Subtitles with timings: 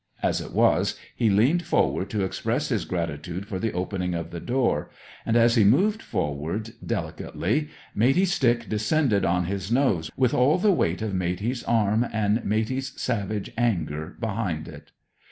[0.23, 4.39] As it was, he leaned forward to express his gratitude for the opening of the
[4.39, 4.89] door.
[5.27, 10.71] And as he moved forward, delicately, Matey's stick descended on his nose, with all the
[10.73, 14.91] weight of Matey's arm and Matey's savage anger behind it.